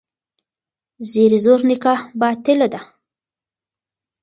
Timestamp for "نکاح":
1.69-1.99